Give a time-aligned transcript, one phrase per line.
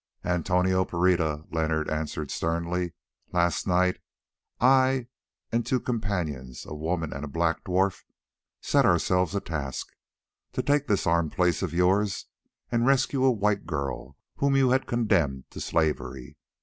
[0.25, 2.93] "Antonio Pereira," Leonard answered sternly,
[3.31, 3.99] "last night
[4.59, 5.09] I
[5.51, 8.01] and two companions, a woman and a black dwarf,
[8.61, 12.25] set ourselves a task—to take this armed place of yours
[12.71, 16.35] and rescue a white girl whom you had condemned to slavery.